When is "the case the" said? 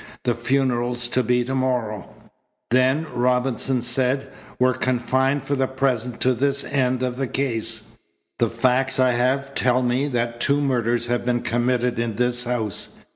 7.17-8.49